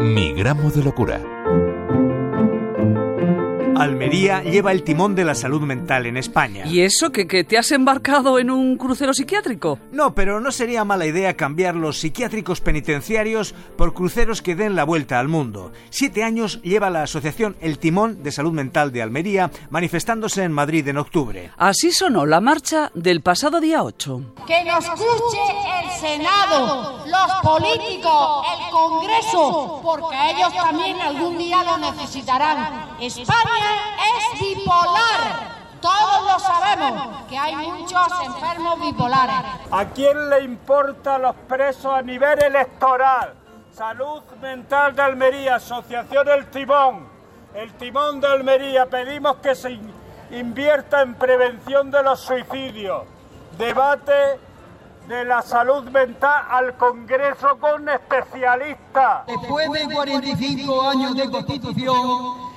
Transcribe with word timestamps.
Mi 0.00 0.32
gramo 0.32 0.70
de 0.70 0.82
locura. 0.82 1.20
Almería 3.76 4.42
lleva 4.42 4.72
el 4.72 4.82
timón 4.82 5.14
de 5.14 5.24
la 5.24 5.34
salud 5.34 5.62
mental 5.62 6.04
en 6.04 6.18
España. 6.18 6.66
¿Y 6.66 6.82
eso 6.82 7.12
que, 7.12 7.26
que 7.26 7.44
te 7.44 7.56
has 7.56 7.72
embarcado 7.72 8.38
en 8.38 8.50
un 8.50 8.76
crucero 8.76 9.14
psiquiátrico? 9.14 9.78
No, 9.90 10.14
pero 10.14 10.38
no 10.38 10.52
sería 10.52 10.84
mala 10.84 11.06
idea 11.06 11.34
cambiar 11.34 11.76
los 11.76 11.98
psiquiátricos 11.98 12.60
penitenciarios 12.60 13.54
por 13.78 13.94
cruceros 13.94 14.42
que 14.42 14.54
den 14.54 14.76
la 14.76 14.84
vuelta 14.84 15.18
al 15.18 15.28
mundo. 15.28 15.72
Siete 15.88 16.24
años 16.24 16.60
lleva 16.60 16.90
la 16.90 17.04
asociación 17.04 17.56
El 17.62 17.78
Timón 17.78 18.22
de 18.22 18.32
Salud 18.32 18.52
Mental 18.52 18.92
de 18.92 19.00
Almería 19.00 19.50
manifestándose 19.70 20.44
en 20.44 20.52
Madrid 20.52 20.86
en 20.86 20.98
octubre. 20.98 21.50
Así 21.56 21.90
sonó 21.90 22.26
la 22.26 22.42
marcha 22.42 22.90
del 22.92 23.22
pasado 23.22 23.60
día 23.60 23.82
8. 23.82 24.34
Que 24.46 24.62
nos 24.62 24.84
escuche 24.84 25.38
el 25.82 25.90
Senado, 25.98 27.06
los 27.06 27.32
políticos, 27.42 28.46
el 28.58 28.69
Congreso, 28.70 29.80
porque 29.82 30.30
ellos 30.30 30.54
también 30.54 31.00
algún 31.00 31.38
día 31.38 31.62
lo 31.64 31.78
necesitarán. 31.78 32.96
España 33.00 33.96
es 33.98 34.40
bipolar. 34.40 35.60
Todos 35.80 36.32
lo 36.32 36.38
sabemos, 36.38 37.26
que 37.26 37.38
hay 37.38 37.56
muchos 37.56 38.06
enfermos 38.22 38.80
bipolares. 38.80 39.50
¿A 39.70 39.86
quién 39.86 40.28
le 40.28 40.42
importa 40.42 41.16
los 41.18 41.34
presos 41.48 41.94
a 41.94 42.02
nivel 42.02 42.42
electoral? 42.42 43.34
Salud 43.72 44.22
Mental 44.42 44.94
de 44.94 45.02
Almería, 45.02 45.54
Asociación 45.54 46.28
El 46.28 46.50
Timón. 46.50 47.08
El 47.54 47.72
Timón 47.74 48.20
de 48.20 48.26
Almería, 48.26 48.86
pedimos 48.86 49.36
que 49.36 49.54
se 49.54 49.80
invierta 50.32 51.00
en 51.00 51.14
prevención 51.14 51.90
de 51.90 52.02
los 52.02 52.20
suicidios. 52.20 53.04
Debate 53.56 54.38
de 55.10 55.24
la 55.24 55.42
salud 55.42 55.82
mental 55.90 56.44
al 56.48 56.76
Congreso 56.76 57.58
con 57.58 57.88
especialistas. 57.88 59.26
Después 59.26 59.68
de 59.72 59.92
45 59.92 60.88
años 60.88 61.16
de 61.16 61.28
constitución, 61.28 62.49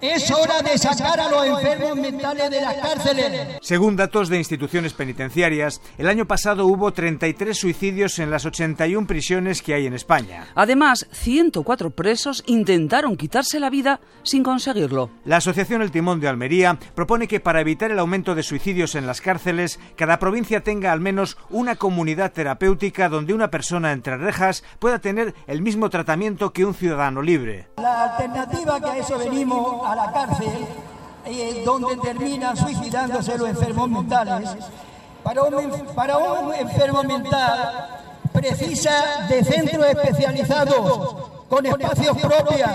es 0.00 0.30
hora 0.30 0.62
de 0.62 0.76
sacar 0.78 1.18
a 1.20 1.28
los 1.28 1.46
enfermos 1.46 1.96
mentales 1.96 2.50
de 2.50 2.60
las 2.60 2.74
cárceles. 2.74 3.58
Según 3.62 3.96
datos 3.96 4.28
de 4.28 4.38
instituciones 4.38 4.92
penitenciarias, 4.92 5.80
el 5.98 6.08
año 6.08 6.26
pasado 6.26 6.66
hubo 6.66 6.92
33 6.92 7.56
suicidios 7.56 8.18
en 8.18 8.30
las 8.30 8.44
81 8.44 9.06
prisiones 9.06 9.62
que 9.62 9.74
hay 9.74 9.86
en 9.86 9.94
España. 9.94 10.46
Además, 10.54 11.06
104 11.12 11.90
presos 11.90 12.42
intentaron 12.46 13.16
quitarse 13.16 13.60
la 13.60 13.70
vida 13.70 14.00
sin 14.22 14.42
conseguirlo. 14.42 15.10
La 15.24 15.38
Asociación 15.38 15.82
El 15.82 15.90
Timón 15.90 16.20
de 16.20 16.28
Almería 16.28 16.78
propone 16.94 17.28
que 17.28 17.40
para 17.40 17.60
evitar 17.60 17.90
el 17.90 17.98
aumento 17.98 18.34
de 18.34 18.42
suicidios 18.42 18.94
en 18.94 19.06
las 19.06 19.20
cárceles, 19.20 19.78
cada 19.96 20.18
provincia 20.18 20.62
tenga 20.62 20.92
al 20.92 21.00
menos 21.00 21.36
una 21.50 21.76
comunidad 21.76 22.32
terapéutica 22.32 23.08
donde 23.08 23.34
una 23.34 23.50
persona 23.50 23.92
entre 23.92 24.16
rejas 24.16 24.64
pueda 24.78 24.98
tener 24.98 25.34
el 25.46 25.62
mismo 25.62 25.90
tratamiento 25.90 26.52
que 26.52 26.64
un 26.64 26.74
ciudadano 26.74 27.22
libre. 27.22 27.68
La 27.76 28.04
alternativa 28.04 28.80
que 28.80 28.86
a 28.86 28.98
eso 28.98 29.18
venimos 29.18 29.86
a 29.86 29.93
la 29.94 30.12
cárcel, 30.12 30.66
eh, 31.26 31.62
donde 31.64 31.96
terminan 31.96 32.56
suicidándose 32.56 33.38
los 33.38 33.48
enfermos 33.48 33.88
mentales. 33.88 34.50
Para 35.22 35.42
un, 35.44 35.86
para 35.94 36.18
un 36.18 36.54
enfermo 36.54 37.02
mental 37.02 38.02
precisa 38.32 39.26
de 39.28 39.42
centros 39.42 39.86
especializados 39.86 41.16
con 41.48 41.64
espacios 41.64 42.18
propios 42.18 42.70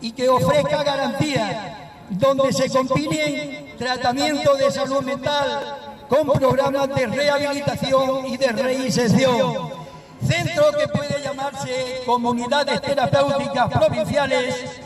y 0.00 0.12
que 0.12 0.28
ofrezca 0.28 0.82
garantía, 0.84 1.92
donde 2.08 2.52
se 2.52 2.70
combinen 2.70 3.76
tratamiento 3.76 4.54
de 4.54 4.70
salud 4.70 5.02
mental 5.02 5.76
con 6.08 6.26
programas 6.28 6.88
de 6.94 7.06
rehabilitación 7.06 8.26
y 8.26 8.36
de 8.36 8.48
reinserción. 8.48 9.86
Centro 10.24 10.64
que 10.78 10.88
puede 10.88 11.22
llamarse 11.22 12.02
comunidades 12.06 12.80
terapéuticas 12.80 13.68
provinciales 13.68 14.80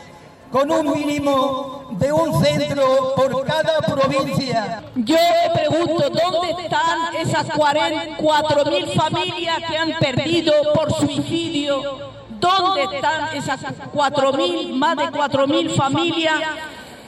con 0.51 0.69
un 0.69 0.91
mínimo 0.91 1.87
de 1.91 2.11
un 2.11 2.43
centro 2.43 3.13
por 3.15 3.45
cada 3.45 3.79
provincia. 3.79 4.83
Yo 4.95 5.15
me 5.15 5.59
pregunto, 5.59 6.09
¿dónde 6.09 6.63
están 6.63 7.15
esas 7.15 7.47
44.000 7.47 8.93
familias 8.93 9.57
que 9.69 9.77
han 9.77 9.93
perdido 9.99 10.53
por 10.73 10.93
suicidio? 10.93 12.11
¿Dónde 12.29 12.83
están 12.95 13.35
esas 13.35 13.61
4.000, 13.93 14.73
más 14.73 14.97
de 14.97 15.03
4.000 15.05 15.75
familias? 15.75 16.41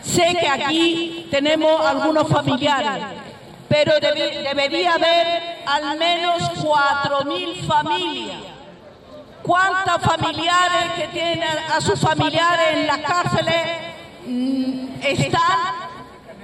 Sé 0.02 0.36
que 0.40 0.48
aquí 0.48 1.28
tenemos 1.30 1.86
algunos 1.86 2.28
familiares, 2.28 3.04
pero 3.68 3.94
debería 4.00 4.96
haber 4.96 5.64
al 5.66 5.98
menos 5.98 6.42
4.000 6.62 7.68
familias 7.68 8.53
¿Cuántos 9.44 10.02
familiares 10.02 10.94
que 10.96 11.08
tienen 11.10 11.44
a 11.44 11.82
sus 11.82 12.00
familiares 12.00 12.66
en 12.76 12.88
las 12.88 13.00
cárceles 13.00 13.66
mm, 14.26 14.86
están, 15.02 15.42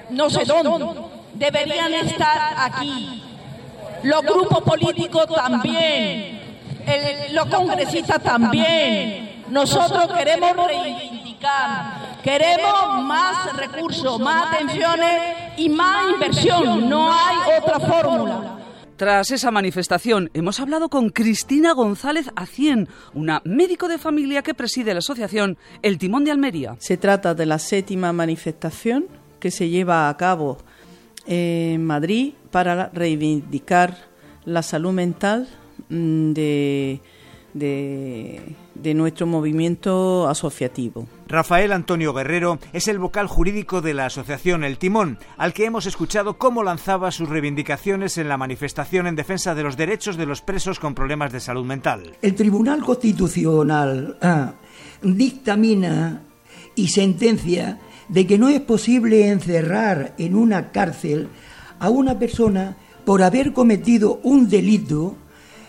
no 0.10 0.30
sé 0.30 0.44
dónde, 0.44 0.86
deberían 1.34 1.94
estar 1.94 2.56
aquí? 2.58 3.24
Los 4.04 4.22
grupos 4.24 4.62
políticos 4.64 5.28
también, 5.34 6.42
los 7.32 7.46
congresistas 7.48 8.22
también. 8.22 9.46
Nosotros 9.48 10.12
queremos 10.18 10.68
reivindicar, 10.68 12.20
queremos 12.22 13.02
más 13.04 13.56
recursos, 13.56 14.20
más 14.20 14.54
atenciones 14.54 15.38
y 15.56 15.70
más 15.70 16.12
inversión. 16.12 16.90
No 16.90 17.12
hay 17.12 17.38
otra 17.60 17.80
fórmula. 17.80 18.59
Tras 19.00 19.32
esa 19.32 19.50
manifestación, 19.50 20.30
hemos 20.34 20.60
hablado 20.60 20.90
con 20.90 21.10
Cristina 21.10 21.72
González 21.72 22.30
Acien, 22.36 22.90
una 23.14 23.42
médico 23.46 23.88
de 23.88 23.98
familia 23.98 24.42
que 24.42 24.54
preside 24.54 24.92
la 24.92 25.00
asociación 25.00 25.58
El 25.82 25.98
Timón 25.98 26.26
de 26.26 26.32
Almería. 26.32 26.76
Se 26.80 26.98
trata 26.98 27.34
de 27.34 27.46
la 27.46 27.60
séptima 27.60 28.12
manifestación 28.12 29.06
que 29.40 29.52
se 29.52 29.70
lleva 29.70 30.10
a 30.10 30.18
cabo 30.18 30.58
en 31.26 31.86
Madrid 31.86 32.34
para 32.52 32.90
reivindicar 32.90 33.96
la 34.44 34.64
salud 34.64 34.92
mental 34.92 35.48
mm, 35.88 36.34
de 36.34 37.00
de, 38.82 38.94
nuestro 38.94 39.28
movimiento 39.28 40.28
asociativo. 40.28 41.08
Rafael 41.28 41.72
Antonio 41.72 42.14
Guerrero 42.14 42.60
es 42.74 42.88
el 42.88 43.00
vocal 43.00 43.28
jurídico 43.28 43.82
de 43.82 43.94
la 43.94 44.08
asociación 44.08 44.64
El 44.64 44.78
Timón, 44.78 45.20
al 45.38 45.54
que 45.54 45.66
hemos 45.66 45.86
escuchado 45.86 46.38
cómo 46.38 46.64
lanzaba 46.64 47.12
sus 47.12 47.30
reivindicaciones 47.30 48.18
en 48.18 48.28
la 48.28 48.38
manifestación 48.38 49.08
en 49.08 49.16
defensa 49.16 49.56
de 49.56 49.64
los 49.64 49.78
derechos 49.78 50.18
de 50.18 50.26
los 50.26 50.42
presos 50.42 50.80
con 50.80 50.96
problemas 50.96 51.32
de 51.32 51.40
salud 51.40 51.66
mental. 51.66 52.18
El 52.22 52.36
Tribunal 52.36 52.84
Constitucional 52.84 54.18
ah, 54.22 54.54
dictamina 55.02 56.24
y 56.76 56.88
sentencia 56.88 57.80
de 58.08 58.26
que 58.26 58.38
no 58.38 58.50
es 58.50 58.62
posible 58.62 59.30
encerrar 59.30 60.16
en 60.18 60.36
una 60.36 60.72
cárcel 60.72 61.30
a 61.80 61.90
una 61.90 62.18
persona 62.18 62.76
por 63.06 63.24
haber 63.24 63.54
cometido 63.54 64.20
un 64.24 64.50
delito 64.50 65.16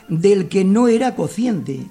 del 0.08 0.48
que 0.48 0.64
no 0.64 0.88
era 0.88 1.14
consciente 1.14 1.86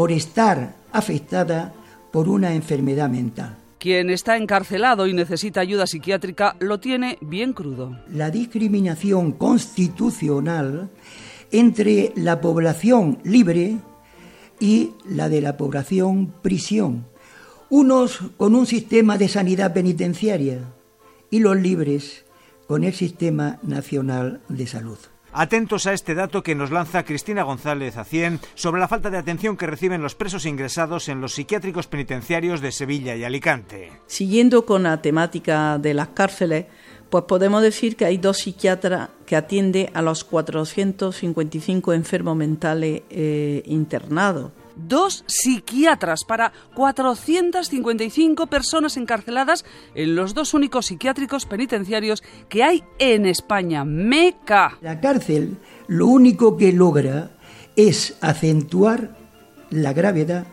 por 0.00 0.12
estar 0.12 0.76
afectada 0.92 1.74
por 2.10 2.26
una 2.26 2.54
enfermedad 2.54 3.10
mental. 3.10 3.58
Quien 3.78 4.08
está 4.08 4.38
encarcelado 4.38 5.06
y 5.06 5.12
necesita 5.12 5.60
ayuda 5.60 5.86
psiquiátrica 5.86 6.56
lo 6.58 6.80
tiene 6.80 7.18
bien 7.20 7.52
crudo. 7.52 7.98
La 8.10 8.30
discriminación 8.30 9.32
constitucional 9.32 10.88
entre 11.52 12.14
la 12.16 12.40
población 12.40 13.18
libre 13.24 13.76
y 14.58 14.92
la 15.04 15.28
de 15.28 15.42
la 15.42 15.58
población 15.58 16.32
prisión. 16.40 17.04
Unos 17.68 18.20
con 18.38 18.54
un 18.54 18.64
sistema 18.64 19.18
de 19.18 19.28
sanidad 19.28 19.74
penitenciaria 19.74 20.60
y 21.28 21.40
los 21.40 21.58
libres 21.58 22.24
con 22.66 22.84
el 22.84 22.94
Sistema 22.94 23.58
Nacional 23.62 24.40
de 24.48 24.66
Salud. 24.66 24.98
Atentos 25.32 25.86
a 25.86 25.92
este 25.92 26.14
dato 26.14 26.42
que 26.42 26.54
nos 26.54 26.70
lanza 26.70 27.04
Cristina 27.04 27.44
González 27.44 27.96
Acien 27.96 28.40
sobre 28.54 28.80
la 28.80 28.88
falta 28.88 29.10
de 29.10 29.18
atención 29.18 29.56
que 29.56 29.66
reciben 29.66 30.02
los 30.02 30.14
presos 30.14 30.44
ingresados 30.44 31.08
en 31.08 31.20
los 31.20 31.34
psiquiátricos 31.34 31.86
penitenciarios 31.86 32.60
de 32.60 32.72
Sevilla 32.72 33.14
y 33.14 33.24
Alicante. 33.24 33.92
Siguiendo 34.06 34.66
con 34.66 34.82
la 34.82 35.00
temática 35.00 35.78
de 35.78 35.94
las 35.94 36.08
cárceles, 36.08 36.66
pues 37.10 37.24
podemos 37.24 37.62
decir 37.62 37.96
que 37.96 38.06
hay 38.06 38.18
dos 38.18 38.38
psiquiatras 38.38 39.10
que 39.26 39.36
atienden 39.36 39.90
a 39.94 40.02
los 40.02 40.24
455 40.24 41.92
enfermos 41.92 42.36
mentales 42.36 43.02
eh, 43.10 43.62
internados 43.66 44.52
dos 44.86 45.24
psiquiatras 45.26 46.24
para 46.24 46.52
455 46.74 48.46
personas 48.46 48.96
encarceladas 48.96 49.64
en 49.94 50.16
los 50.16 50.34
dos 50.34 50.54
únicos 50.54 50.86
psiquiátricos 50.86 51.46
penitenciarios 51.46 52.22
que 52.48 52.62
hay 52.62 52.84
en 52.98 53.26
España. 53.26 53.84
Meca. 53.84 54.78
La 54.80 55.00
cárcel 55.00 55.58
lo 55.88 56.06
único 56.06 56.56
que 56.56 56.72
logra 56.72 57.30
es 57.76 58.16
acentuar 58.20 59.16
la 59.70 59.92
gravedad 59.92 60.46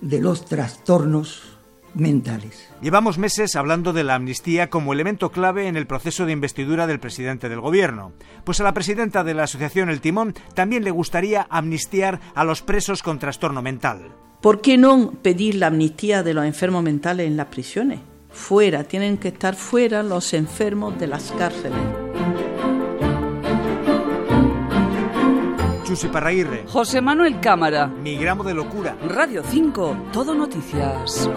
de 0.00 0.20
los 0.20 0.44
trastornos 0.44 1.53
mentales. 1.94 2.68
Llevamos 2.80 3.18
meses 3.18 3.56
hablando 3.56 3.92
de 3.92 4.04
la 4.04 4.14
amnistía 4.14 4.70
como 4.70 4.92
elemento 4.92 5.30
clave 5.30 5.68
en 5.68 5.76
el 5.76 5.86
proceso 5.86 6.26
de 6.26 6.32
investidura 6.32 6.86
del 6.86 7.00
presidente 7.00 7.48
del 7.48 7.60
gobierno. 7.60 8.12
Pues 8.44 8.60
a 8.60 8.64
la 8.64 8.74
presidenta 8.74 9.24
de 9.24 9.34
la 9.34 9.44
asociación 9.44 9.90
El 9.90 10.00
Timón 10.00 10.34
también 10.54 10.84
le 10.84 10.90
gustaría 10.90 11.46
amnistiar 11.50 12.20
a 12.34 12.44
los 12.44 12.62
presos 12.62 13.02
con 13.02 13.18
trastorno 13.18 13.62
mental. 13.62 14.12
¿Por 14.40 14.60
qué 14.60 14.76
no 14.76 15.12
pedir 15.22 15.54
la 15.54 15.68
amnistía 15.68 16.22
de 16.22 16.34
los 16.34 16.44
enfermos 16.44 16.82
mentales 16.82 17.26
en 17.26 17.36
las 17.36 17.46
prisiones? 17.46 18.00
Fuera, 18.30 18.84
tienen 18.84 19.16
que 19.16 19.28
estar 19.28 19.54
fuera 19.54 20.02
los 20.02 20.34
enfermos 20.34 20.98
de 20.98 21.06
las 21.06 21.32
cárceles. 21.32 22.03
Parraguirre. 26.10 26.64
José 26.68 27.00
Manuel 27.00 27.40
Cámara. 27.40 27.86
Mi 27.86 28.16
gramo 28.16 28.42
de 28.44 28.54
locura. 28.54 28.96
Radio 29.08 29.42
5, 29.48 30.08
Todo 30.12 30.34
Noticias. 30.34 31.30